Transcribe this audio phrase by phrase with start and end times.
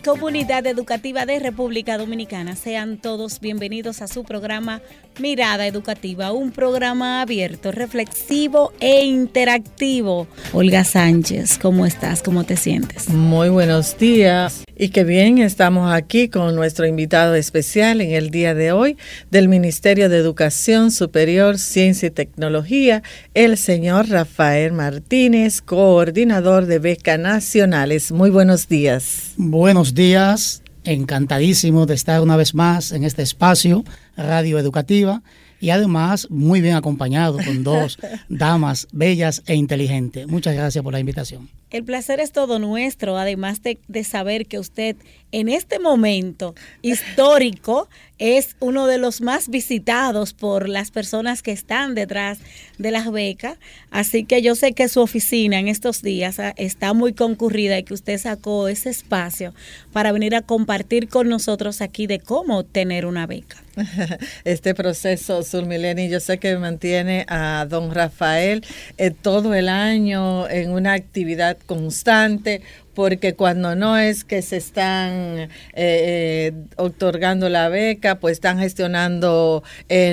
[0.00, 2.56] comunidad educativa de República Dominicana.
[2.56, 4.80] Sean todos bienvenidos a su programa
[5.18, 10.26] Mirada Educativa, un programa abierto, reflexivo e interactivo.
[10.52, 12.22] Olga Sánchez, ¿cómo estás?
[12.22, 13.08] ¿Cómo te sientes?
[13.08, 14.64] Muy buenos días.
[14.74, 18.96] Y qué bien, estamos aquí con nuestro invitado especial en el día de hoy
[19.30, 23.02] del Ministerio de Educación Superior, Ciencia y Tecnología,
[23.34, 28.12] el señor Rafael Martínez, coordinador de becas nacionales.
[28.12, 29.32] Muy buenos días.
[29.36, 33.84] Buenos días, encantadísimo de estar una vez más en este espacio
[34.16, 35.22] radio educativa
[35.60, 40.26] y además muy bien acompañado con dos damas bellas e inteligentes.
[40.26, 41.48] Muchas gracias por la invitación.
[41.70, 44.96] El placer es todo nuestro, además de, de, saber que usted
[45.30, 47.88] en este momento histórico
[48.22, 52.38] es uno de los más visitados por las personas que están detrás
[52.78, 53.58] de las becas.
[53.90, 57.82] Así que yo sé que su oficina en estos días ah, está muy concurrida y
[57.82, 59.52] que usted sacó ese espacio
[59.92, 63.56] para venir a compartir con nosotros aquí de cómo obtener una beca.
[64.44, 68.64] Este proceso, Surmileni, yo sé que mantiene a don Rafael
[68.98, 72.62] eh, todo el año en una actividad constante,
[72.94, 79.62] porque cuando no es que se están eh, eh, otorgando la beca, pues están gestionando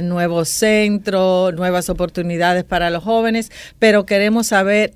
[0.04, 4.94] nuevos centros, nuevas oportunidades para los jóvenes, pero queremos saber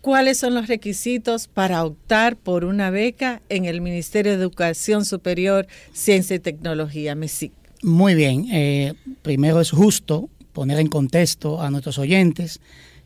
[0.00, 5.66] cuáles son los requisitos para optar por una beca en el Ministerio de Educación Superior,
[5.92, 7.52] Ciencia y Tecnología, MESIC.
[7.82, 12.60] Muy bien, primero es justo poner en contexto a nuestros oyentes,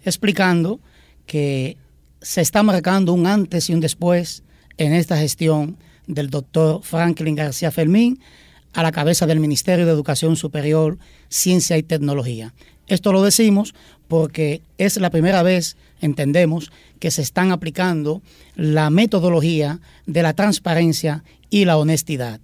[0.05, 0.81] explicando
[1.27, 1.77] que
[2.21, 4.43] se está marcando un antes y un después
[4.77, 8.21] en esta gestión del doctor Franklin García Fermín
[8.73, 10.99] a la cabeza del Ministerio de Educación Superior,
[11.29, 12.55] Ciencia y Tecnología.
[12.87, 13.75] Esto lo decimos
[14.09, 18.23] porque es la primera vez, entendemos, que se están aplicando
[18.57, 22.41] la metodología de la transparencia y la honestidad.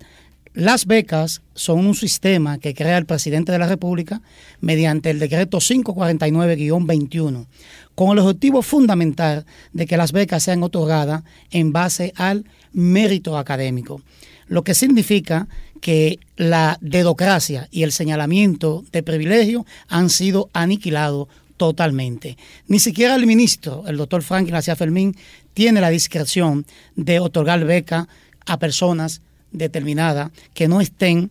[0.53, 4.23] Las becas son un sistema que crea el presidente de la República
[4.61, 7.47] mediante el decreto 549-21,
[7.95, 14.01] con el objetivo fundamental de que las becas sean otorgadas en base al mérito académico,
[14.47, 15.49] lo que significa
[15.81, 22.37] que la dedocracia y el señalamiento de privilegio han sido aniquilados totalmente.
[22.67, 25.17] Ni siquiera el ministro, el doctor Franklin García Fermín,
[25.53, 26.67] tiene la discreción
[26.97, 28.09] de otorgar beca
[28.47, 29.21] a personas
[29.53, 31.31] determinada que no estén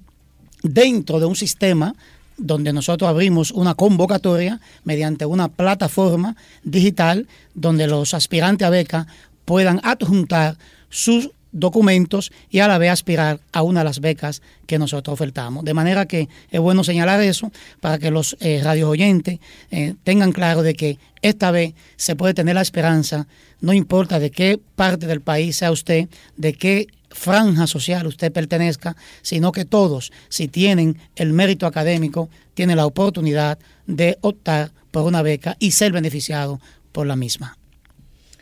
[0.61, 1.95] dentro de un sistema
[2.37, 9.07] donde nosotros abrimos una convocatoria mediante una plataforma digital donde los aspirantes a beca
[9.45, 10.57] puedan adjuntar
[10.89, 15.63] sus documentos y a la vez aspirar a una de las becas que nosotros ofertamos.
[15.63, 19.39] De manera que es bueno señalar eso para que los eh, radios oyentes
[19.71, 23.27] eh, tengan claro de que esta vez se puede tener la esperanza,
[23.61, 28.97] no importa de qué parte del país sea usted, de qué franja social usted pertenezca,
[29.21, 35.21] sino que todos, si tienen el mérito académico, tienen la oportunidad de optar por una
[35.21, 36.59] beca y ser beneficiado
[36.91, 37.57] por la misma.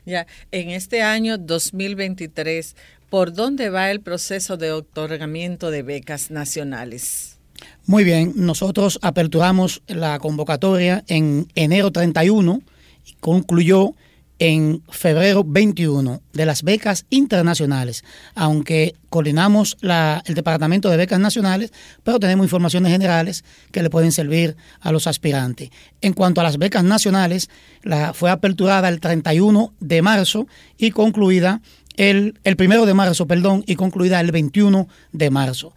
[0.05, 2.75] Ya, en este año 2023,
[3.11, 7.37] ¿por dónde va el proceso de otorgamiento de becas nacionales?
[7.85, 12.61] Muy bien, nosotros aperturamos la convocatoria en enero 31
[13.05, 13.93] y concluyó
[14.39, 21.71] en febrero 21 de las becas internacionales, aunque coordinamos el Departamento de Becas Nacionales,
[22.03, 25.69] pero tenemos informaciones generales que le pueden servir a los aspirantes.
[25.99, 27.49] En cuanto a las becas nacionales,
[27.83, 31.61] la, fue aperturada el 31 de marzo y concluida
[31.97, 35.73] el, el primero de marzo, perdón, y concluida el 21 de marzo.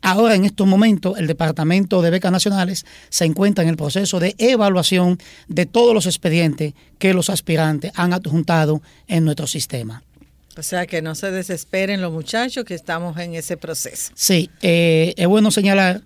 [0.00, 4.34] Ahora, en estos momentos, el Departamento de Becas Nacionales se encuentra en el proceso de
[4.38, 5.18] evaluación
[5.48, 10.02] de todos los expedientes que los aspirantes han adjuntado en nuestro sistema.
[10.56, 14.12] O sea, que no se desesperen los muchachos que estamos en ese proceso.
[14.14, 16.02] Sí, eh, es bueno señalar,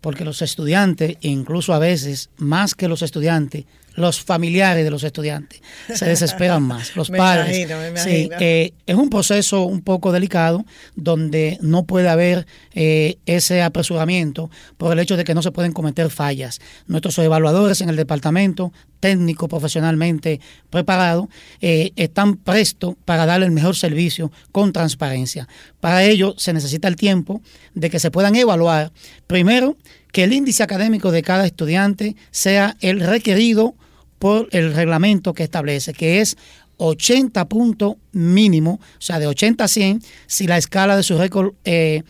[0.00, 3.64] porque los estudiantes, incluso a veces más que los estudiantes,
[3.94, 7.68] los familiares de los estudiantes se desesperan más, los padres.
[7.96, 10.64] Sí, eh, es un proceso un poco delicado
[10.96, 15.72] donde no puede haber eh, ese apresuramiento por el hecho de que no se pueden
[15.72, 16.60] cometer fallas.
[16.86, 21.28] Nuestros evaluadores en el departamento, técnico profesionalmente preparado,
[21.60, 25.48] eh, están prestos para darle el mejor servicio con transparencia.
[25.80, 27.40] Para ello se necesita el tiempo
[27.74, 28.92] de que se puedan evaluar,
[29.26, 29.76] primero,
[30.12, 33.74] que el índice académico de cada estudiante sea el requerido
[34.18, 36.36] por el reglamento que establece, que es
[36.76, 41.54] 80 puntos mínimo, o sea, de 80 a 100, si la escala de su récord
[41.64, 42.02] eh,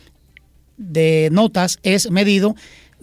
[0.76, 2.54] de notas es medido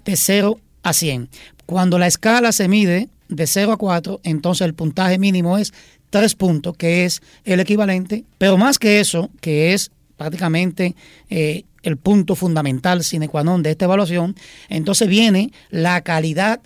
[0.04, 1.30] de 0 a 100.
[1.66, 5.74] Cuando la escala se mide de 0 a 4, entonces el puntaje mínimo es
[6.10, 10.96] 3 puntos, que es el equivalente, pero más que eso, que es prácticamente
[11.30, 14.36] eh, el punto fundamental sine qua non de esta evaluación,
[14.68, 16.60] entonces viene la calidad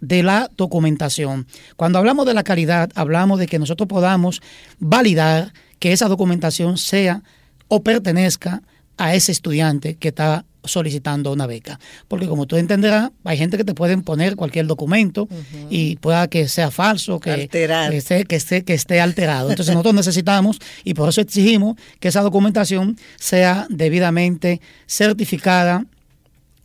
[0.00, 1.46] de la documentación.
[1.76, 4.42] Cuando hablamos de la calidad, hablamos de que nosotros podamos
[4.78, 7.22] validar que esa documentación sea
[7.68, 8.62] o pertenezca
[8.96, 11.78] a ese estudiante que está solicitando una beca.
[12.08, 15.28] Porque como tú entenderás, hay gente que te pueden poner cualquier documento
[15.70, 19.50] y pueda que sea falso, que, que, esté, que, esté, que esté alterado.
[19.50, 25.84] Entonces nosotros necesitamos y por eso exigimos que esa documentación sea debidamente certificada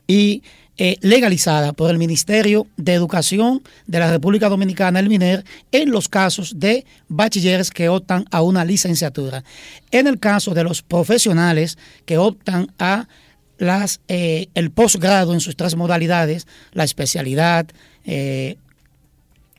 [0.08, 0.44] y
[0.84, 6.10] eh, legalizada por el Ministerio de Educación de la República Dominicana, el MINER, en los
[6.10, 9.44] casos de bachilleres que optan a una licenciatura.
[9.92, 13.08] En el caso de los profesionales que optan a
[13.60, 17.68] las, eh, el posgrado en sus tres modalidades, la especialidad,
[18.04, 18.58] eh,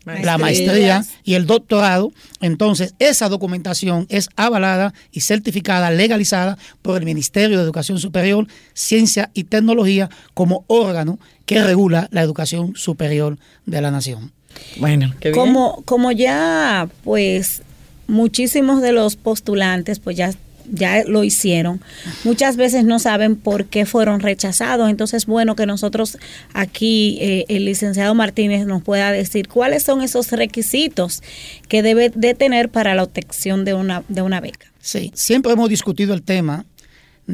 [0.05, 1.05] la maestría.
[1.25, 7.65] y el doctorado, entonces esa documentación es avalada y certificada, legalizada por el Ministerio de
[7.65, 14.33] Educación Superior, Ciencia y Tecnología como órgano que regula la educación superior de la nación.
[14.77, 17.63] Bueno, Como, como ya pues
[18.07, 20.33] muchísimos de los postulantes pues ya
[20.71, 21.81] ya lo hicieron,
[22.25, 24.91] muchas veces no saben por qué fueron rechazados.
[24.91, 26.19] Entonces, bueno, que nosotros
[26.53, 31.23] aquí, eh, el licenciado Martínez nos pueda decir cuáles son esos requisitos
[31.69, 34.67] que debe de tener para la obtención de una, de una beca.
[34.81, 36.67] Sí, siempre hemos discutido el tema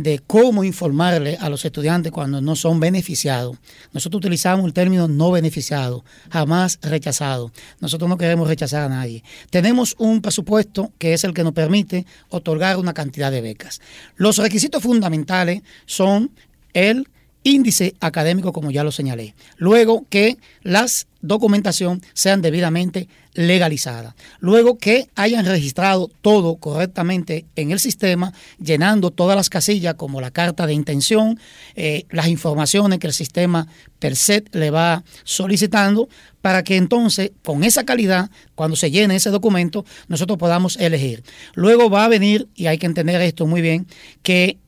[0.03, 3.57] de cómo informarle a los estudiantes cuando no son beneficiados.
[3.93, 7.51] Nosotros utilizamos el término no beneficiado, jamás rechazado.
[7.81, 9.25] Nosotros no queremos rechazar a nadie.
[9.51, 13.81] Tenemos un presupuesto que es el que nos permite otorgar una cantidad de becas.
[14.17, 16.31] Los requisitos fundamentales son
[16.75, 17.09] el
[17.49, 19.35] índice académico, como ya lo señalé.
[19.57, 24.15] Luego que las documentación sean debidamente legalizadas.
[24.41, 30.31] Luego que hayan registrado todo correctamente en el sistema, llenando todas las casillas como la
[30.31, 31.39] carta de intención,
[31.75, 33.67] eh, las informaciones que el sistema
[33.99, 36.09] per se le va solicitando,
[36.41, 41.25] para que entonces con esa calidad, cuando se llene ese documento, nosotros podamos elegir.
[41.55, 43.87] Luego va a venir, y hay que entender esto muy bien,
[44.23, 44.59] que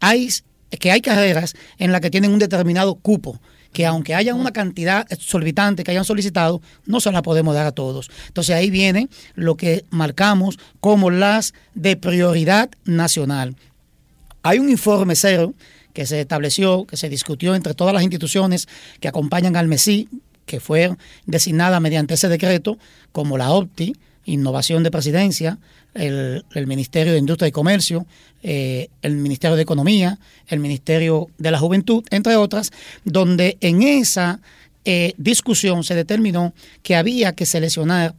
[0.00, 0.28] hay
[0.78, 3.40] que hay carreras en las que tienen un determinado cupo
[3.72, 7.72] que aunque haya una cantidad exorbitante que hayan solicitado, no se la podemos dar a
[7.72, 8.10] todos.
[8.26, 13.56] Entonces ahí viene lo que marcamos como las de prioridad nacional.
[14.42, 15.54] Hay un informe cero
[15.92, 18.68] que se estableció, que se discutió entre todas las instituciones
[19.00, 20.08] que acompañan al MESI,
[20.46, 20.96] que fue
[21.26, 22.78] designada mediante ese decreto,
[23.12, 23.94] como la OPTI,
[24.30, 25.58] Innovación de Presidencia,
[25.94, 28.06] el, Ministerio de Industria y Comercio,
[28.42, 30.18] eh, el Ministerio de Economía,
[30.48, 32.70] el Ministerio de la Juventud, entre otras,
[33.04, 34.40] donde en esa
[34.84, 38.14] eh, discusión se determinó que había que seleccionar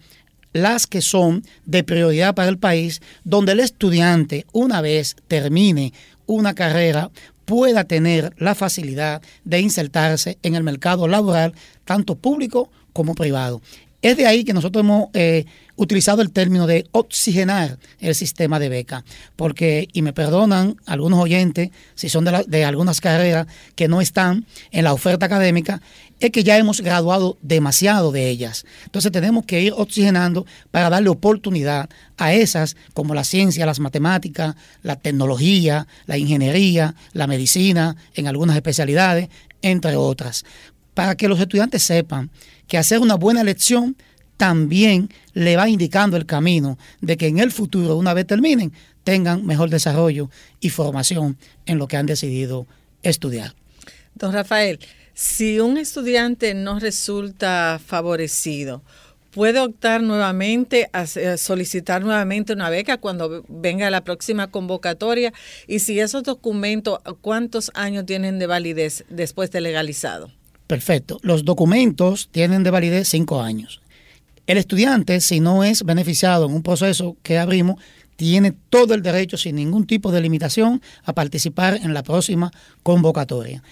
[0.54, 5.94] las que son de prioridad para el país, donde el estudiante, una vez termine
[6.25, 7.10] una carrera,
[7.46, 11.54] pueda tener la facilidad de insertarse en el mercado laboral,
[11.86, 13.62] tanto público como privado.
[14.02, 15.46] Es de ahí que nosotros hemos eh,
[15.81, 19.04] utilizado el término de oxigenar el sistema de beca,
[19.35, 24.83] porque, y me perdonan algunos oyentes, si son de, algunas carreras que no están en
[24.83, 25.81] la oferta académica,
[26.19, 28.64] es que ya hemos graduado demasiado de ellas.
[28.85, 34.56] Entonces tenemos que ir oxigenando para darle oportunidad a esas como la ciencia, las matemáticas,
[34.83, 39.30] la tecnología, la ingeniería, la medicina, en algunas especialidades,
[39.64, 40.45] entre otras,
[40.94, 42.30] para que los estudiantes sepan
[42.68, 43.95] que hacer una buena elección
[44.42, 49.45] también le va indicando el camino de que en el futuro, una vez terminen, tengan
[49.45, 52.66] mejor desarrollo y formación en lo que han decidido
[53.04, 53.54] estudiar.
[54.16, 54.80] Don Rafael,
[55.14, 58.81] si un estudiante no resulta favorecido,
[59.30, 61.06] puede optar nuevamente a
[61.38, 65.31] solicitar nuevamente una beca cuando venga la próxima convocatoria
[65.68, 70.31] y si esos documentos, ¿cuántos años tienen de validez después de legalizado?
[70.66, 71.19] Perfecto.
[71.21, 73.81] Los documentos tienen de validez cinco años.
[74.48, 77.76] El estudiante, si no es beneficiado en un proceso que abrimos,
[78.16, 82.52] tiene todo el derecho, sin ningún tipo de limitación, a participar en la próxima
[82.83, 83.64] convocatoria.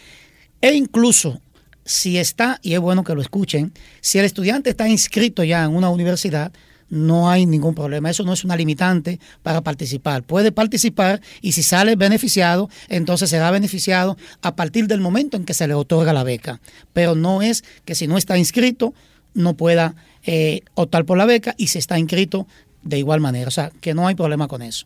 [0.62, 1.42] E incluso
[1.86, 5.76] si está, y es bueno que lo escuchen, si el estudiante está inscrito ya en
[5.76, 6.52] una universidad,
[6.90, 8.10] no hay ningún problema.
[8.10, 10.24] Eso no es una limitante para participar.
[10.24, 15.54] Puede participar y si sale beneficiado, entonces será beneficiado a partir del momento en que
[15.54, 16.60] se le otorga la beca.
[16.94, 18.94] Pero no es que si no está inscrito,
[19.34, 22.48] no pueda eh, optar por la beca y se está inscrito
[22.84, 23.48] de igual manera.
[23.48, 24.86] O sea, que no hay problema con eso.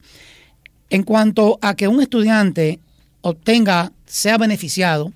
[0.90, 2.80] En cuanto a que un estudiante
[3.22, 5.12] obtenga, sea beneficiado,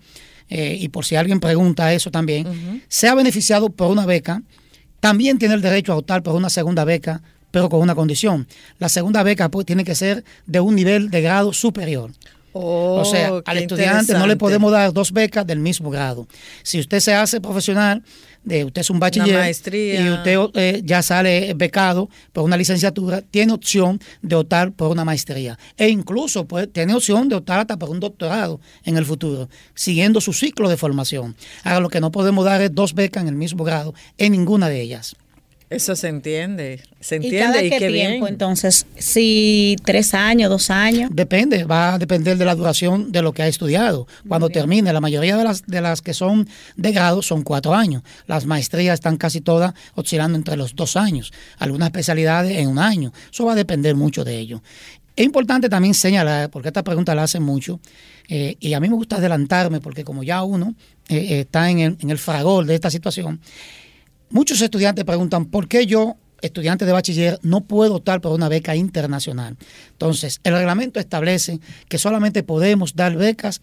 [0.50, 4.42] eh, y por si alguien pregunta eso también, sea beneficiado por una beca,
[5.00, 8.48] también tiene el derecho a optar por una segunda beca, pero con una condición.
[8.80, 12.12] La segunda beca pues, tiene que ser de un nivel de grado superior.
[12.60, 16.28] O sea, Oh, al estudiante no le podemos dar dos becas del mismo grado.
[16.64, 18.04] Si usted se hace profesional,
[18.44, 20.02] de usted es un bachiller maestría.
[20.02, 25.04] y usted eh, ya sale becado por una licenciatura, tiene opción de optar por una
[25.04, 25.60] maestría.
[25.76, 30.22] E incluso pues, tiene opción de optar hasta por un doctorado en el futuro, siguiendo
[30.22, 31.36] su ciclo de formación.
[31.64, 34.70] Ahora, lo que no podemos dar es dos becas en el mismo grado, en ninguna
[34.70, 35.16] de ellas.
[35.70, 38.28] Eso se entiende, se ¿Y entiende cada y, qué qué tiempo bien.
[38.28, 38.86] entonces?
[38.98, 41.10] Si tres años, dos años.
[41.14, 44.08] Depende, va a depender de la duración de lo que ha estudiado.
[44.30, 46.48] Cuando termine, la mayoría de las, de las que son
[46.78, 48.02] de grado son cuatro años.
[48.28, 51.34] Las maestrías están casi todas oscilando entre los dos años.
[51.58, 53.12] Algunas especialidades en un año.
[53.30, 54.62] Eso va a depender mucho de ello.
[55.18, 57.80] Es importante también señalar, porque esta pregunta la hacen mucho,
[58.30, 60.76] eh, y a mí me gusta adelantarme, porque como ya uno
[61.10, 63.42] eh, eh, está en el, en el fragor de esta situación,
[64.30, 68.76] Muchos estudiantes preguntan por qué yo, estudiante de bachiller, no puedo optar por una beca
[68.76, 69.58] internacional.
[69.92, 73.62] Entonces, el reglamento establece que solamente podemos dar becas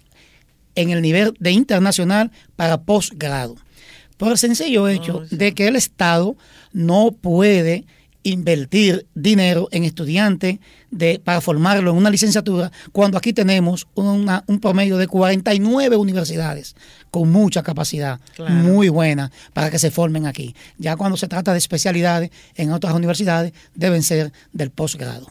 [0.74, 3.56] en el nivel de internacional para posgrado.
[4.16, 6.36] Por el sencillo hecho de que el Estado
[6.72, 7.84] no puede
[8.26, 10.58] invertir dinero en estudiantes
[10.90, 16.74] de, para formarlo en una licenciatura, cuando aquí tenemos una- un promedio de 49 universidades
[17.14, 18.52] con mucha capacidad, Claro.
[18.52, 20.52] muy buena, para que se formen aquí.
[20.78, 25.28] Ya cuando se trata de especialidades en otras universidades, deben ser del posgrado.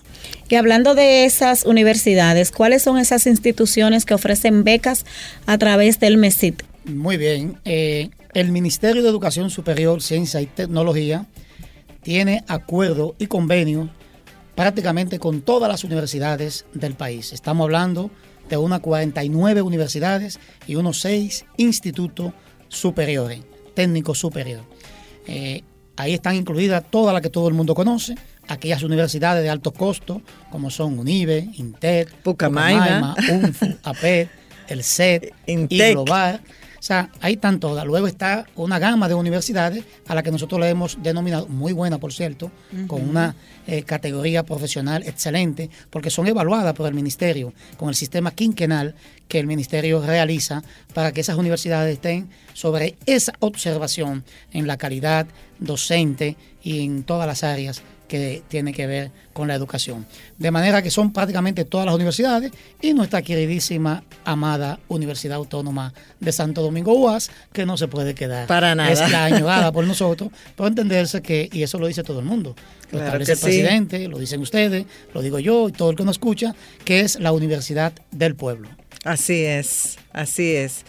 [0.47, 5.05] Y hablando de esas universidades, ¿cuáles son esas instituciones que ofrecen becas
[5.45, 6.63] a través del MESIT?
[6.85, 7.57] Muy bien.
[7.65, 11.25] Eh, el Ministerio de Educación Superior, Ciencia y Tecnología
[12.01, 13.89] tiene acuerdo y convenio
[14.55, 17.33] prácticamente con todas las universidades del país.
[17.33, 18.09] Estamos hablando de
[18.57, 22.33] unas 49 universidades y unos 6 institutos
[22.69, 23.41] superiores,
[23.73, 24.65] técnicos superiores.
[25.27, 25.63] Eh,
[25.95, 28.15] ahí están incluidas todas las que todo el mundo conoce,
[28.47, 33.15] aquellas universidades de alto costo, como son UNIBE, INTEC, Pucamaima.
[33.31, 34.27] UNFU, APED,
[34.67, 35.89] el CET, Intec.
[35.89, 36.41] y Global.
[36.83, 37.85] O sea, ahí están todas.
[37.85, 41.97] Luego está una gama de universidades a la que nosotros le hemos denominado, muy buena
[41.97, 42.51] por cierto,
[42.87, 43.37] con una
[43.67, 48.95] eh, categoría profesional excelente, porque son evaluadas por el ministerio con el sistema quinquenal
[49.29, 50.61] que el ministerio realiza
[50.93, 55.25] para que esas universidades estén sobre esa observación en la calidad
[55.59, 57.81] docente y en todas las áreas
[58.13, 60.05] que tiene que ver con la educación.
[60.37, 66.31] De manera que son prácticamente todas las universidades y nuestra queridísima, amada Universidad Autónoma de
[66.31, 68.45] Santo Domingo UAS, que no se puede quedar.
[68.45, 68.91] Para nada.
[68.93, 72.55] Es la añorada por nosotros, por entenderse que, y eso lo dice todo el mundo,
[72.91, 73.43] lo Claro establece el sí.
[73.45, 76.53] presidente, lo dicen ustedes, lo digo yo y todo el que nos escucha,
[76.85, 78.69] que es la Universidad del Pueblo.
[79.03, 80.85] Así es, así es.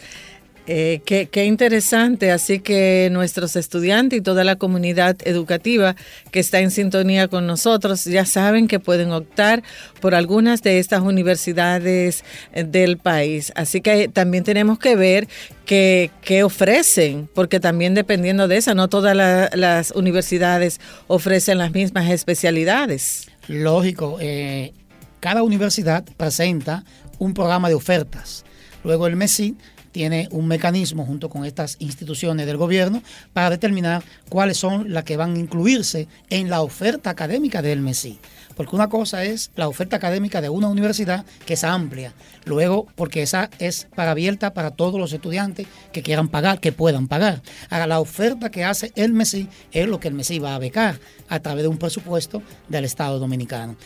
[0.67, 5.95] Eh, qué, qué interesante, así que nuestros estudiantes y toda la comunidad educativa
[6.31, 9.61] que está en sintonía con nosotros ya saben que pueden optar
[10.01, 13.51] por algunas de estas universidades eh, del país.
[13.55, 15.27] Así que también tenemos que ver
[15.67, 21.73] qué, qué ofrecen, porque también dependiendo de esa, no todas la- las universidades ofrecen las
[21.73, 23.27] mismas especialidades.
[23.47, 24.73] Lógico, eh,
[25.19, 26.83] cada universidad presenta
[27.19, 28.43] un programa de ofertas.
[28.83, 29.55] Luego el MESI
[29.95, 35.15] tiene un mecanismo junto con estas instituciones del gobierno para determinar cuáles son las que
[35.15, 38.19] van a incluirse en la oferta académica del MESI.
[38.57, 42.13] Porque una cosa es la oferta académica de una universidad que es amplia.
[42.43, 47.07] Luego, porque esa es para abierta para todos los estudiantes que quieran pagar, que puedan
[47.07, 47.41] pagar.
[47.69, 50.99] Ahora, la oferta que hace el MESI es lo que el MESI va a becar
[51.29, 53.77] a través de un presupuesto del Estado Dominicano.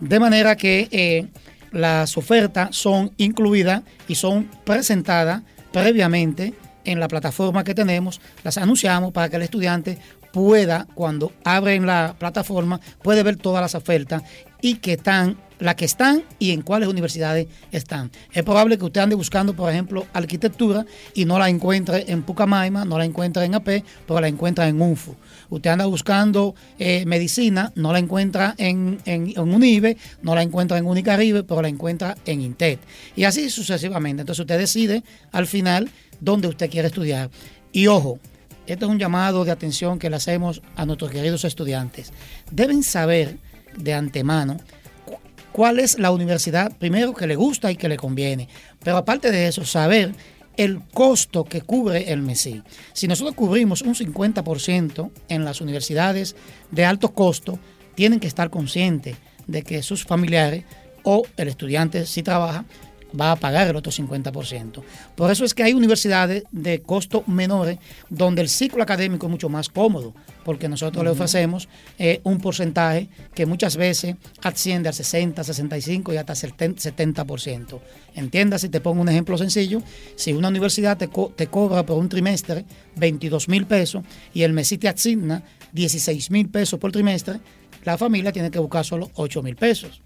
[0.00, 1.28] De manera que eh,
[1.70, 9.12] las ofertas son incluidas y son presentadas previamente en la plataforma que tenemos, las anunciamos
[9.12, 9.98] para que el estudiante
[10.32, 14.22] pueda, cuando abren la plataforma, puede ver todas las ofertas
[14.60, 18.10] y que están, las que están y en cuáles universidades están.
[18.32, 22.84] Es probable que usted ande buscando, por ejemplo, arquitectura y no la encuentre en Pucamaima,
[22.84, 25.14] no la encuentre en AP, pero la encuentra en UNFU.
[25.50, 30.86] Usted anda buscando eh, medicina, no la encuentra en, en, UNIBE, no la encuentra en
[30.86, 32.80] Unicaribe, pero la encuentra en INTET.
[33.14, 34.22] Y así sucesivamente.
[34.22, 35.90] Entonces usted decide al final
[36.20, 37.30] dónde usted quiere estudiar.
[37.70, 38.18] Y ojo,
[38.66, 42.12] este es un llamado de atención que le hacemos a nuestros queridos estudiantes.
[42.50, 43.38] Deben saber
[43.76, 44.58] de antemano
[45.52, 48.48] cuál es la universidad, primero, que le gusta y que le conviene.
[48.82, 50.14] Pero aparte de eso, saber
[50.56, 52.62] el costo que cubre el MESI.
[52.92, 56.36] Si nosotros cubrimos un 50% en las universidades
[56.70, 57.58] de alto costo,
[57.94, 59.16] tienen que estar conscientes
[59.46, 60.64] de que sus familiares
[61.04, 62.64] o el estudiante si trabaja
[63.18, 64.82] va a pagar el otro 50%.
[65.14, 67.78] Por eso es que hay universidades de costo menores
[68.08, 70.14] donde el ciclo académico es mucho más cómodo,
[70.44, 76.16] porque nosotros le ofrecemos eh, un porcentaje que muchas veces asciende al 60, 65 y
[76.16, 77.80] hasta 70%.
[78.14, 79.82] Entiendas, si te pongo un ejemplo sencillo,
[80.16, 82.64] si una universidad te, te cobra por un trimestre
[82.96, 84.04] 22 mil pesos
[84.34, 85.42] y el MESI te asigna
[85.72, 87.40] 16 mil pesos por trimestre,
[87.84, 90.02] la familia tiene que buscar solo 8 mil pesos.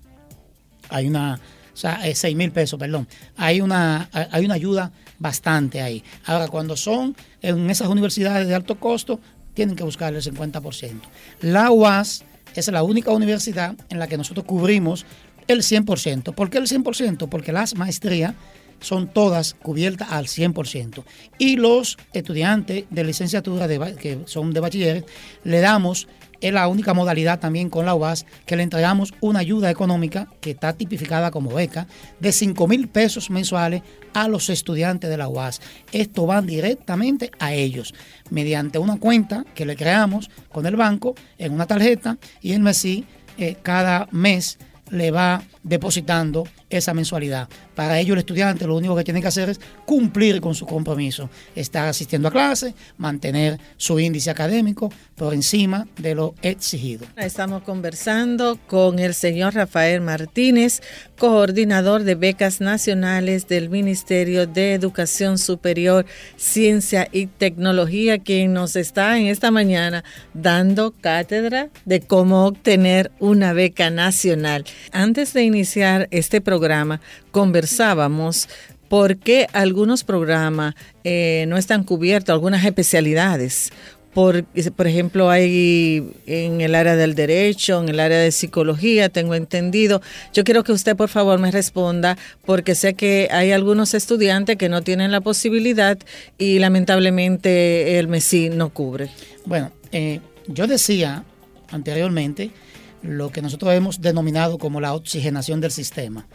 [0.88, 1.40] Hay una
[1.76, 3.06] o sea, 6 eh, mil pesos, perdón.
[3.36, 6.02] Hay una, hay una ayuda bastante ahí.
[6.24, 9.20] Ahora, cuando son en esas universidades de alto costo,
[9.52, 11.00] tienen que buscar el 50%.
[11.42, 15.04] La UAS es la única universidad en la que nosotros cubrimos
[15.48, 16.34] el 100%.
[16.34, 17.28] ¿Por qué el 100%?
[17.28, 18.32] Porque las maestrías
[18.80, 21.04] son todas cubiertas al 100%.
[21.36, 25.04] Y los estudiantes de licenciatura que son de bachiller,
[25.44, 26.08] le damos
[26.40, 30.50] es la única modalidad también con la UAS que le entregamos una ayuda económica que
[30.50, 31.86] está tipificada como beca
[32.20, 33.82] de 5 mil pesos mensuales
[34.14, 35.60] a los estudiantes de la UAS.
[35.92, 37.94] Esto va directamente a ellos
[38.30, 43.04] mediante una cuenta que le creamos con el banco en una tarjeta y el MESI
[43.38, 44.58] eh, cada mes
[44.90, 47.48] le va depositando esa mensualidad.
[47.74, 51.28] Para ello el estudiante lo único que tiene que hacer es cumplir con su compromiso,
[51.54, 57.06] estar asistiendo a clase, mantener su índice académico por encima de lo exigido.
[57.16, 60.80] Estamos conversando con el señor Rafael Martínez,
[61.18, 69.18] coordinador de becas nacionales del Ministerio de Educación Superior, Ciencia y Tecnología, quien nos está
[69.18, 74.64] en esta mañana dando cátedra de cómo obtener una beca nacional.
[74.92, 78.48] Antes de iniciar este programa, conversábamos
[78.88, 83.72] por qué algunos programas eh, no están cubiertos, algunas especialidades.
[84.16, 84.46] Por,
[84.78, 90.00] ejemplo, hay en el área del derecho, en el área de psicología, tengo entendido.
[90.32, 94.70] Yo quiero que usted, por favor, me responda, porque sé que hay algunos estudiantes que
[94.70, 95.98] no tienen la posibilidad
[96.38, 99.10] y lamentablemente el MESI no cubre.
[99.44, 101.24] Bueno, eh, yo decía
[101.70, 102.52] anteriormente
[103.02, 106.26] lo que nosotros hemos denominado como la oxigenación del sistema.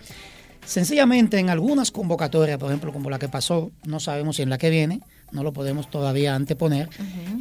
[0.66, 4.58] Sencillamente en algunas convocatorias, por ejemplo, como la que pasó, no sabemos si en la
[4.58, 6.90] que viene, no lo podemos todavía anteponer,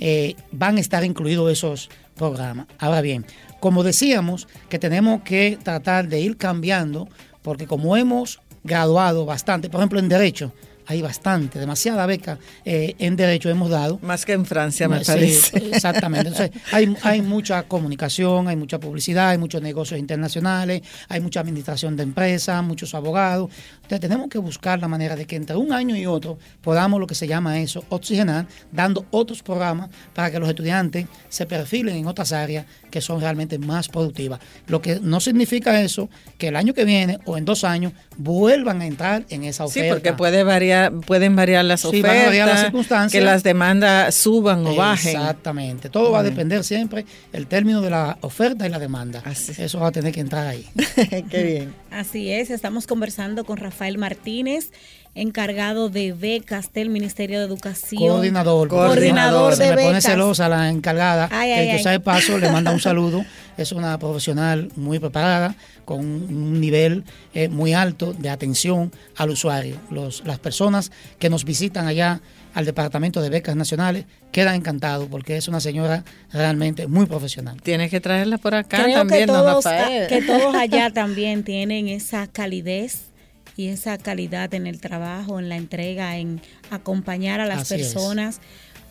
[0.01, 2.67] eh, van a estar incluidos esos programas.
[2.79, 3.27] Ahora bien,
[3.61, 7.09] como decíamos, que tenemos que tratar de ir cambiando,
[7.43, 10.53] porque como hemos graduado bastante, por ejemplo, en derecho,
[10.91, 14.01] hay bastante, demasiada beca eh, en derecho hemos dado.
[14.03, 15.57] Más que en Francia, me parece.
[15.73, 16.29] Exactamente.
[16.31, 21.97] Entonces, hay, hay mucha comunicación, hay mucha publicidad, hay muchos negocios internacionales, hay mucha administración
[21.97, 23.51] de empresas, muchos abogados.
[23.77, 27.07] Entonces, tenemos que buscar la manera de que entre un año y otro podamos lo
[27.07, 32.07] que se llama eso, oxigenar, dando otros programas para que los estudiantes se perfilen en
[32.09, 34.41] otras áreas que son realmente más productivas.
[34.67, 38.81] Lo que no significa eso que el año que viene o en dos años vuelvan
[38.81, 39.89] a entrar en esa oferta.
[39.89, 43.13] Sí, porque puede variar, pueden variar las ofertas, las circunstancias.
[43.13, 45.17] que las demandas suban o bajen.
[45.17, 45.91] Exactamente.
[45.91, 49.23] Todo va a depender siempre el término de la oferta y la demanda.
[49.27, 50.67] Eso va a tener que entrar ahí.
[51.31, 51.75] Qué bien.
[51.91, 54.71] Así es, estamos conversando con Rafael Martínez
[55.15, 58.01] encargado de becas del Ministerio de Educación.
[58.01, 58.69] Coordinador.
[58.69, 61.29] Coordinador, de Se me pone celosa la encargada.
[61.29, 63.25] que yo sabe paso, le manda un saludo.
[63.57, 69.77] Es una profesional muy preparada, con un nivel eh, muy alto de atención al usuario.
[69.91, 72.21] Los, las personas que nos visitan allá
[72.55, 77.61] al Departamento de Becas Nacionales quedan encantados porque es una señora realmente muy profesional.
[77.63, 79.65] Tienes que traerla por acá Creo también, que todos,
[80.09, 83.10] que todos allá también tienen esa calidez
[83.57, 88.41] y esa calidad en el trabajo, en la entrega, en acompañar a las personas,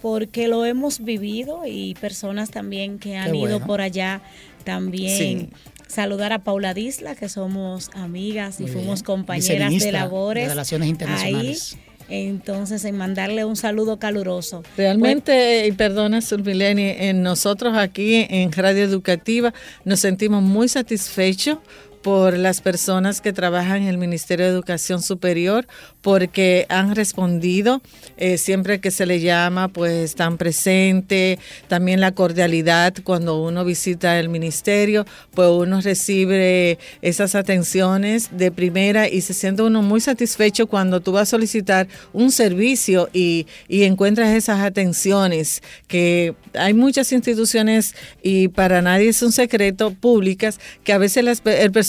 [0.02, 4.22] porque lo hemos vivido y personas también que han ido por allá
[4.64, 5.50] también.
[5.88, 10.44] Saludar a Paula Disla, que somos amigas y fuimos compañeras de labores.
[10.44, 11.78] De relaciones internacionales.
[12.10, 14.64] Entonces, en mandarle un saludo caluroso.
[14.76, 19.54] Realmente, y perdona, Surmileni, en nosotros aquí en Radio Educativa
[19.86, 21.60] nos sentimos muy satisfechos
[22.02, 25.68] por las personas que trabajan en el Ministerio de Educación Superior
[26.02, 27.82] porque han respondido
[28.18, 34.20] eh, siempre que se le llama, pues están presentes, también la cordialidad cuando uno visita
[34.20, 40.68] el ministerio, pues uno recibe esas atenciones de primera y se siente uno muy satisfecho
[40.68, 47.12] cuando tú vas a solicitar un servicio y, y encuentras esas atenciones que hay muchas
[47.12, 51.89] instituciones y para nadie es un secreto públicas que a veces el personal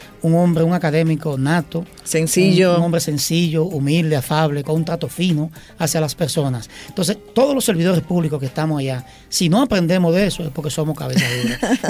[0.21, 1.85] un hombre, un académico nato.
[2.03, 2.77] Sencillo.
[2.77, 6.69] Un, hombre sencillo, humilde, afable, con un trato fino hacia las personas.
[6.87, 10.69] Entonces, todos los servidores públicos que estamos allá, si no aprendemos de eso es porque
[10.69, 11.25] somos cabeza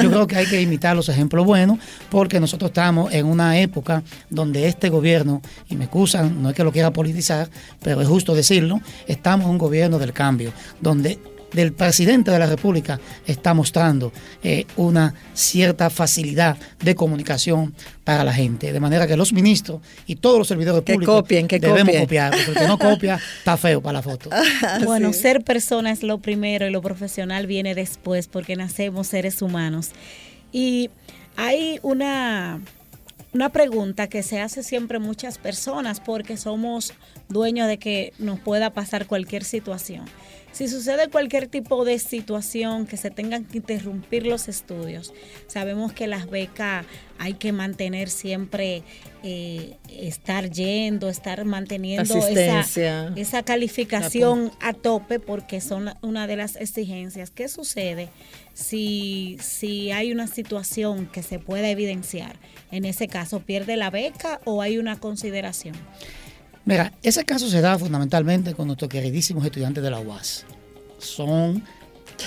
[0.02, 4.04] Yo creo que hay que imitar los ejemplos buenos porque nosotros estamos en una época
[4.30, 7.50] donde este gobierno, y me excusan, no es que lo quiera politizar,
[7.82, 11.20] pero es justo decirlo, estamos en un gobierno del cambio, donde
[11.54, 14.12] del presidente de la República está mostrando
[14.44, 18.74] eh, una cierta facilidad de comunicación para la gente.
[18.74, 22.32] De manera que los ministros y todos los servidores que públicos copien, que debemos copiar,
[22.32, 24.30] porque el que no copia está feo para la foto.
[24.86, 29.92] bueno, ser persona es lo primero y lo profesional viene después porque nacemos seres humanos.
[30.52, 30.90] Y
[31.38, 32.60] hay una
[33.34, 36.94] una pregunta que se hace siempre muchas personas porque somos
[37.30, 40.06] dueños de que nos pueda pasar cualquier situación.
[40.52, 45.14] Si sucede cualquier tipo de situación que se tengan que interrumpir los estudios,
[45.48, 46.86] sabemos que las becas
[47.18, 48.84] hay que mantener siempre,
[49.24, 56.56] eh, estar yendo, estar manteniendo esa, esa, calificación a tope porque son una de las
[56.58, 57.30] exigencias.
[57.30, 58.10] ¿Qué sucede
[58.54, 62.38] si, si hay una situación que se pueda evidenciar?
[62.72, 65.76] En ese caso, ¿pierde la beca o hay una consideración?
[66.66, 70.46] Mira, ese caso se da fundamentalmente con nuestros queridísimos estudiantes de la UAS.
[71.00, 71.64] Son,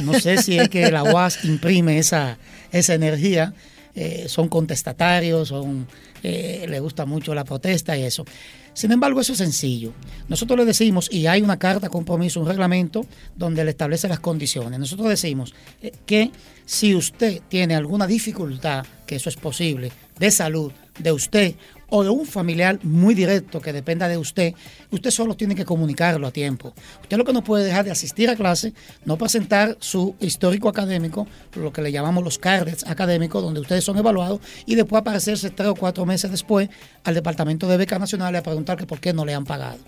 [0.00, 2.38] no sé si es que la UAS imprime esa,
[2.72, 3.54] esa energía,
[3.94, 5.86] eh, son contestatarios, son,
[6.22, 8.24] eh, le gusta mucho la protesta y eso.
[8.72, 9.92] Sin embargo, eso es sencillo.
[10.26, 14.80] Nosotros le decimos, y hay una carta compromiso, un reglamento, donde le establece las condiciones.
[14.80, 16.32] Nosotros decimos eh, que
[16.66, 21.54] si usted tiene alguna dificultad, que eso es posible, de salud, de usted
[21.88, 24.54] o de un familiar muy directo que dependa de usted,
[24.90, 26.74] usted solo tiene que comunicarlo a tiempo.
[27.02, 28.72] Usted lo que no puede dejar de asistir a clase,
[29.04, 33.98] no presentar su histórico académico, lo que le llamamos los cards académicos, donde ustedes son
[33.98, 36.68] evaluados, y después aparecerse tres o cuatro meses después
[37.04, 39.78] al Departamento de Becas Nacionales a preguntar que por qué no le han pagado.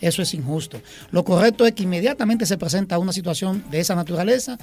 [0.00, 0.80] Eso es injusto.
[1.10, 4.58] Lo correcto es que inmediatamente se presenta una situación de esa naturaleza,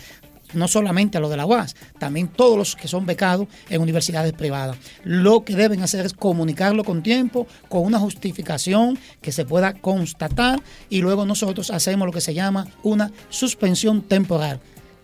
[0.54, 4.34] no solamente a los de la UAS, también todos los que son becados en universidades
[4.34, 4.78] privadas.
[5.04, 10.62] Lo que deben hacer es comunicarlo con tiempo, con una justificación que se pueda constatar
[10.90, 14.60] y luego nosotros hacemos lo que se llama una suspensión temporal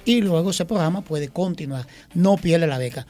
[0.07, 3.05] y luego ese programa puede continuar, no pierde la beca.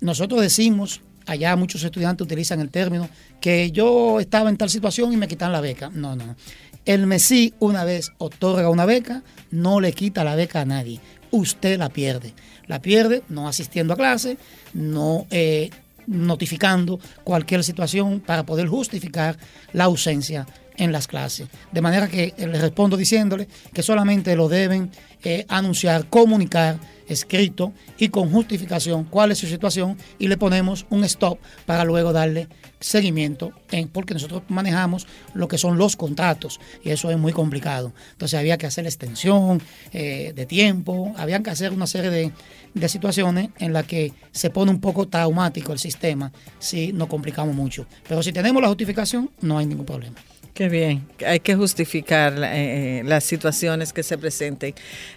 [0.00, 3.08] Nosotros decimos, allá muchos estudiantes utilizan el término,
[3.40, 5.90] que yo estaba en tal situación y me quitan la beca.
[5.92, 6.36] No, no.
[6.84, 11.78] El MESI una vez otorga una beca, no le quita la beca a nadie usted
[11.78, 12.34] la pierde.
[12.66, 14.36] La pierde no asistiendo a clase,
[14.74, 15.70] no eh,
[16.06, 19.36] notificando cualquier situación para poder justificar
[19.72, 21.48] la ausencia en las clases.
[21.72, 24.90] De manera que le respondo diciéndole que solamente lo deben
[25.22, 26.78] eh, anunciar, comunicar
[27.10, 32.12] escrito y con justificación cuál es su situación y le ponemos un stop para luego
[32.12, 37.32] darle seguimiento en, porque nosotros manejamos lo que son los contratos y eso es muy
[37.32, 37.92] complicado.
[38.12, 39.60] Entonces había que hacer extensión
[39.92, 42.32] eh, de tiempo, habían que hacer una serie de,
[42.74, 47.54] de situaciones en las que se pone un poco traumático el sistema si nos complicamos
[47.54, 47.86] mucho.
[48.08, 50.16] Pero si tenemos la justificación, no hay ningún problema.
[50.54, 54.74] Qué bien, hay que justificar eh, eh, las situaciones que se presenten.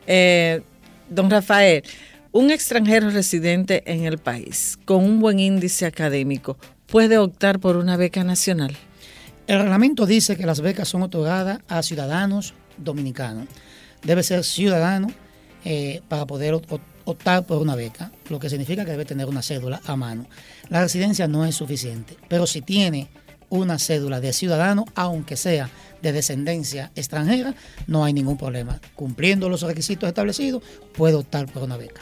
[0.08, 0.62] Eh,
[1.14, 1.84] don Rafael,
[2.32, 7.98] un extranjero residente en el país con un buen índice académico puede optar por una
[7.98, 8.76] beca nacional.
[9.46, 13.48] El reglamento dice que las becas son otorgadas a ciudadanos dominicanos.
[14.02, 15.10] Debe ser ciudadano
[16.08, 16.60] para poder
[17.06, 20.26] optar por una beca, lo que significa que debe tener una cédula a mano.
[20.70, 23.10] La residencia no es suficiente, pero si tiene
[23.54, 25.70] una cédula de ciudadano, aunque sea
[26.02, 27.54] de descendencia extranjera,
[27.88, 28.80] no hay ningún problema.
[28.96, 30.64] Cumpliendo los requisitos establecidos,
[30.96, 32.02] puede optar por una beca.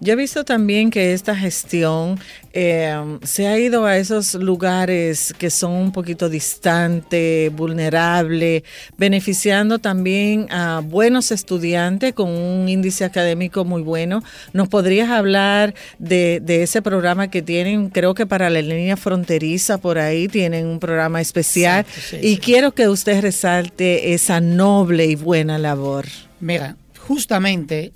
[0.00, 2.18] Yo he visto también que esta gestión
[2.52, 8.62] eh, se ha ido a esos lugares que son un poquito distantes, vulnerables,
[8.98, 14.22] beneficiando también a buenos estudiantes con un índice académico muy bueno.
[14.52, 17.88] ¿Nos podrías hablar de, ese programa que tienen?
[17.88, 21.86] Creo que para la línea fronteriza por ahí tienen un programa especial
[22.20, 26.06] y quiero que usted resalte esa noble y buena labor.
[26.40, 27.92] Mira, justamente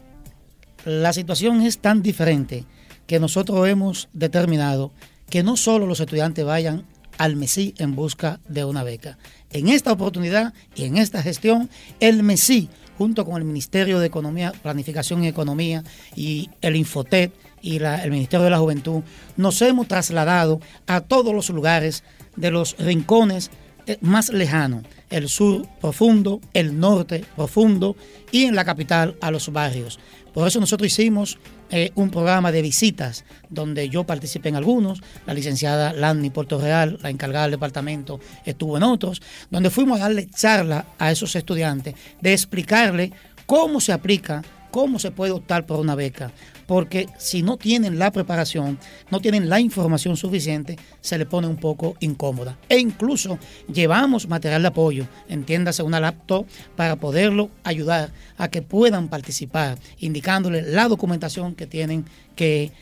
[0.86, 2.64] la situación es tan diferente
[3.08, 4.92] que nosotros hemos determinado
[5.28, 6.84] que no solo los estudiantes vayan
[7.18, 9.18] al MESI en busca de una beca.
[9.50, 11.68] En esta oportunidad y en esta gestión,
[11.98, 15.82] el MESI junto con el Ministerio de Economía, Planificación y Economía
[16.14, 19.02] y el Infotet y el Ministerio de la Juventud,
[19.36, 22.04] nos hemos trasladado a todos los lugares
[22.36, 23.50] de los rincones
[23.88, 27.96] eh, más lejanos, el sur profundo, el norte profundo
[28.30, 29.98] y en la capital a los barrios.
[30.36, 31.38] Por eso nosotros hicimos
[31.70, 36.98] eh, un programa de visitas donde yo participé en algunos, la licenciada Lanny Puerto Real,
[37.00, 41.94] la encargada del departamento, estuvo en otros, donde fuimos a darle charla a esos estudiantes,
[42.20, 43.12] de explicarle
[43.46, 46.30] cómo se aplica, cómo se puede optar por una beca,
[46.66, 48.78] porque si no tienen la preparación,
[49.10, 52.58] no tienen la información suficiente, se le pone un poco incómoda.
[52.68, 53.38] E incluso
[53.72, 60.62] llevamos material de apoyo, entiéndase una laptop, para poderlo ayudar a que puedan participar, indicándole
[60.62, 62.72] la documentación que tienen que,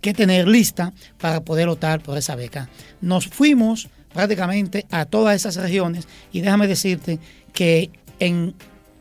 [0.00, 2.68] que tener lista para poder optar por esa beca.
[3.00, 7.18] Nos fuimos prácticamente a todas esas regiones y déjame decirte
[7.52, 8.54] que en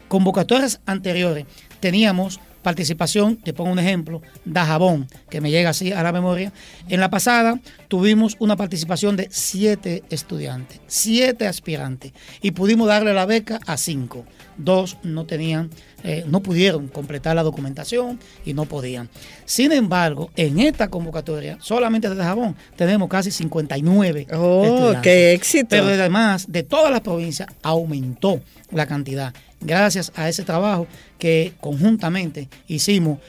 [0.07, 1.45] convocatorias anteriores
[1.79, 6.51] teníamos participación, te pongo un ejemplo, Dajabón, que me llega así a la memoria.
[6.89, 13.25] En la pasada tuvimos una participación de siete estudiantes, siete aspirantes, y pudimos darle la
[13.25, 14.25] beca a cinco.
[14.57, 15.69] Dos no tenían,
[16.03, 19.09] eh, no pudieron completar la documentación y no podían.
[19.45, 24.27] Sin embargo, en esta convocatoria, solamente de Dajabón, tenemos casi 59.
[24.33, 25.67] ¡Oh, qué éxito!
[25.69, 28.41] Pero además, de todas las provincias, aumentó
[28.73, 33.19] la cantidad gracias a ese trabajo que conjuntamente hicimos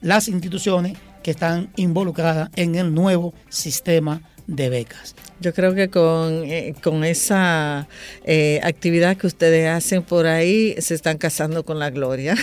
[0.00, 5.14] las instituciones que están involucradas en el nuevo sistema de becas.
[5.44, 7.86] Yo creo que con, eh, con esa
[8.24, 12.34] eh, actividad que ustedes hacen por ahí se están casando con la gloria.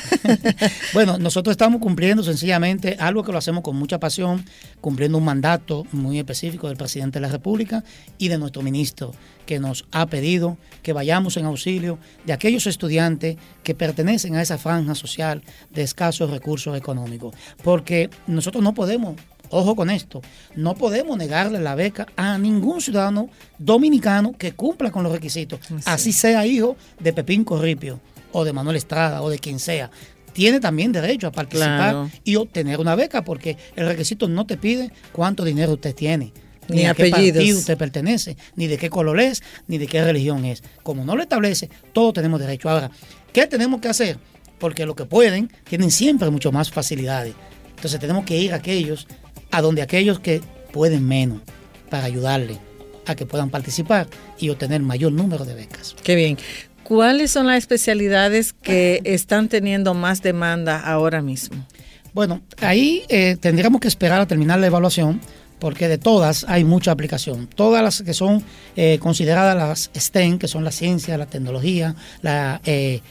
[0.93, 4.45] bueno, nosotros estamos cumpliendo sencillamente algo que lo hacemos con mucha pasión,
[4.81, 7.83] cumpliendo un mandato muy específico del presidente de la República
[8.19, 9.15] y de nuestro ministro,
[9.47, 14.59] que nos ha pedido que vayamos en auxilio de aquellos estudiantes que pertenecen a esa
[14.59, 17.33] franja social de escasos recursos económicos.
[17.63, 19.15] Porque nosotros no podemos
[19.51, 20.21] Ojo con esto,
[20.55, 26.13] no podemos negarle la beca a ningún ciudadano dominicano que cumpla con los requisitos, así
[26.13, 27.99] sea hijo de Pepín Corripio
[28.31, 29.91] o de Manuel Estrada o de quien sea.
[30.31, 34.89] Tiene también derecho a participar y obtener una beca porque el requisito no te pide
[35.11, 36.31] cuánto dinero usted tiene
[36.69, 40.45] ni, a qué partido usted pertenece, ni de qué color es, ni de qué religión
[40.45, 40.63] es.
[40.83, 42.69] Como no lo establece, todos tenemos derecho.
[42.69, 42.91] Ahora,
[43.33, 44.17] ¿qué tenemos que hacer?
[44.59, 47.33] Porque los que pueden tienen siempre mucho más facilidades.
[47.75, 49.07] Entonces tenemos que ir a aquellos
[49.51, 51.41] a donde aquellos que pueden menos
[51.89, 52.57] para ayudarle
[53.05, 54.07] a que puedan participar
[54.39, 55.95] y obtener mayor número de becas.
[56.03, 56.37] Qué bien.
[56.83, 61.65] ¿Cuáles son las especialidades que están teniendo más demanda ahora mismo?
[62.13, 65.21] Bueno, ahí eh, tendríamos que esperar a terminar la evaluación
[65.59, 67.47] porque de todas hay mucha aplicación.
[67.47, 68.43] Todas las que son
[68.75, 73.01] eh, consideradas las STEM, que son la ciencia, la tecnología, la eh,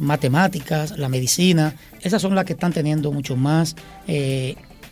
[0.00, 3.76] matemáticas, la medicina, esas son las que están teniendo mucho más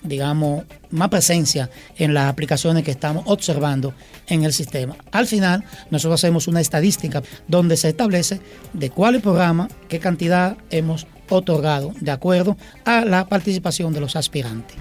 [0.03, 3.95] digamos, más presencia en las aplicaciones que estamos observando
[4.27, 4.97] en el sistema.
[5.13, 8.41] Al final, nosotros hacemos una estadística donde se establece
[8.73, 14.77] de cuál programa, qué cantidad hemos otorgado de acuerdo a la participación de los aspirantes.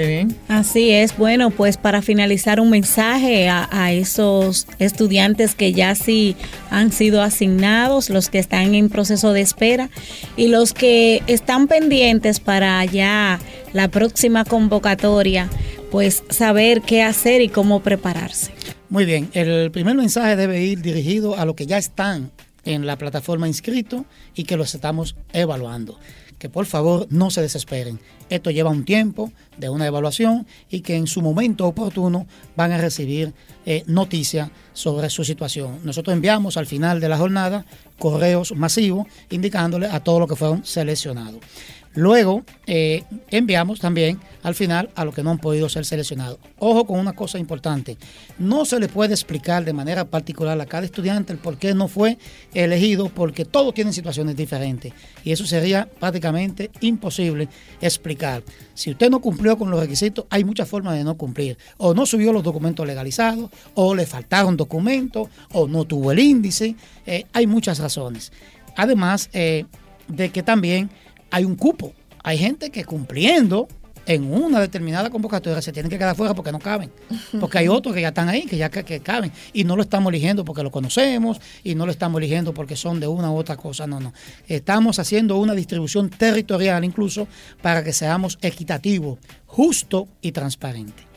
[0.00, 0.34] Qué bien.
[0.48, 1.14] Así es.
[1.18, 6.36] Bueno, pues para finalizar un mensaje a, esos estudiantes que ya sí
[6.70, 9.90] han sido asignados, los que están en proceso de espera
[10.38, 13.40] y los que están pendientes para ya
[13.74, 15.50] la próxima convocatoria,
[15.90, 18.52] pues saber qué hacer y cómo prepararse.
[18.88, 22.30] Muy bien, el primer mensaje debe ir dirigido a los que ya están
[22.64, 25.98] en la plataforma inscrito y que los estamos evaluando
[26.40, 28.00] que por favor no se desesperen.
[28.30, 32.26] Esto lleva un tiempo de una evaluación y que en su momento oportuno
[32.56, 33.34] van a recibir
[33.66, 35.80] eh, noticias sobre su situación.
[35.84, 37.66] Nosotros enviamos al final de la jornada
[37.98, 41.40] correos masivos indicándole a todos los que fueron seleccionados.
[41.94, 46.38] Luego eh, enviamos también al final a los que no han podido ser seleccionados.
[46.58, 47.98] Ojo con una cosa importante,
[48.38, 51.88] no se le puede explicar de manera particular a cada estudiante el por qué no
[51.88, 52.16] fue
[52.54, 54.92] elegido, porque todos tienen situaciones diferentes
[55.24, 57.48] y eso sería prácticamente imposible
[57.80, 58.42] explicar.
[58.74, 61.58] Si usted no cumplió con los requisitos, hay muchas formas de no cumplir.
[61.76, 66.76] O no subió los documentos legalizados, o le faltaron documentos, o no tuvo el índice.
[67.04, 68.32] Eh, hay muchas razones.
[68.76, 69.66] Además eh,
[70.08, 70.90] de que también
[71.30, 71.92] hay un cupo.
[72.22, 73.68] Hay gente que cumpliendo
[74.06, 76.90] en una determinada convocatoria se tienen que quedar fuera porque no caben.
[77.38, 79.30] Porque hay otros que ya están ahí, que ya que, caben.
[79.52, 83.00] Y no lo estamos eligiendo porque lo conocemos y no lo estamos eligiendo porque son
[83.00, 83.86] de una u otra cosa.
[83.86, 84.12] No, no.
[84.48, 87.28] Estamos haciendo una distribución territorial incluso
[87.62, 91.09] para que seamos equitativos, justo y transparente.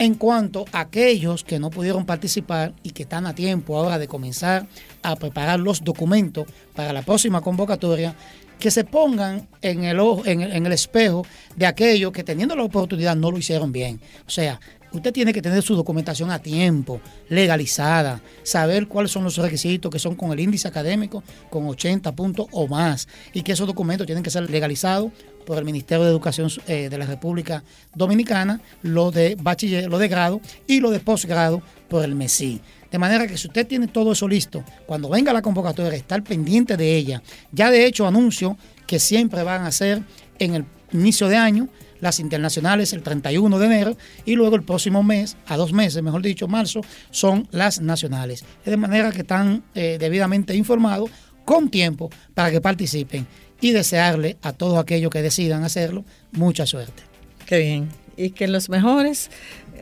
[0.00, 4.08] En cuanto a aquellos que no pudieron participar y que están a tiempo ahora de
[4.08, 4.66] comenzar
[5.02, 8.16] a preparar los documentos para la próxima convocatoria,
[8.58, 13.14] que se pongan en el, en, en el espejo de aquellos que teniendo la oportunidad
[13.14, 14.00] no lo hicieron bien.
[14.26, 14.58] O sea,
[14.92, 19.98] usted tiene que tener su documentación a tiempo, legalizada, saber cuáles son los requisitos que
[19.98, 24.24] son con el índice académico con 80 puntos o más y que esos documentos tienen
[24.24, 25.10] que ser legalizados
[25.46, 30.08] por el Ministerio de Educación eh, de la República Dominicana, lo de bachiller, lo de
[30.08, 32.60] grado y lo de posgrado por el MESI.
[32.90, 36.76] De manera que si usted tiene todo eso listo, cuando venga la convocatoria, estar pendiente
[36.76, 37.22] de ella.
[37.52, 40.02] Ya de hecho anuncio que siempre van a ser
[40.38, 41.68] en el inicio de año,
[42.00, 46.22] las internacionales el 31 de enero y luego el próximo mes, a dos meses, mejor
[46.22, 48.44] dicho, marzo, son las nacionales.
[48.64, 51.10] De manera que están eh, debidamente informados
[51.44, 53.26] con tiempo para que participen
[53.60, 57.02] y desearle a todos aquellos que decidan hacerlo mucha suerte.
[57.46, 57.88] Qué bien.
[58.16, 59.30] Y que los mejores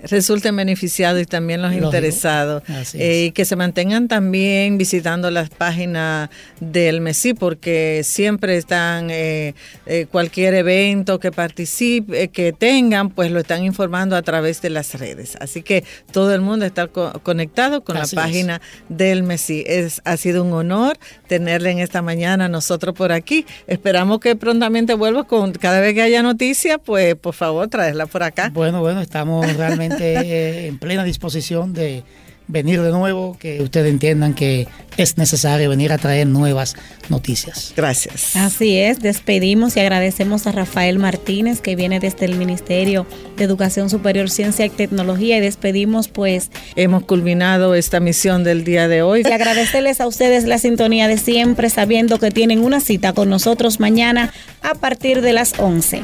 [0.04, 2.62] resulten beneficiados y también los interesados.
[2.94, 6.30] Eh, y que se mantengan también visitando las páginas
[6.60, 9.54] del MESI porque siempre están, eh,
[9.86, 14.94] eh, cualquier evento que participe, que tengan, pues lo están informando a través de las
[14.94, 15.36] redes.
[15.40, 19.64] Así que todo el mundo está conectado con la página del MESI.
[19.66, 23.46] Es, ha sido un honor tenerle en esta mañana nosotros por aquí.
[23.66, 28.22] Esperamos que prontamente vuelva con cada vez que haya noticia, pues por favor traerla por
[28.22, 28.50] acá.
[28.52, 32.04] Bueno, bueno, estamos realmente en plena disposición de
[32.48, 36.74] venir de nuevo, que ustedes entiendan que es necesario venir a traer nuevas
[37.10, 37.74] noticias.
[37.76, 38.34] Gracias.
[38.34, 43.90] Así es, despedimos y agradecemos a Rafael Martínez que viene desde el Ministerio de Educación
[43.90, 46.50] Superior, Ciencia y Tecnología y despedimos pues...
[46.74, 49.22] Hemos culminado esta misión del día de hoy.
[49.28, 53.78] Y agradecerles a ustedes la sintonía de siempre, sabiendo que tienen una cita con nosotros
[53.78, 56.00] mañana a partir de las 11.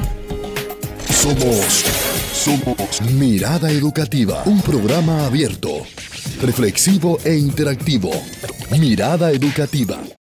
[1.25, 1.83] Somos
[2.33, 5.81] somos Mirada Educativa, un programa abierto,
[6.39, 8.11] reflexivo e interactivo.
[8.77, 10.05] Mirada Educativa.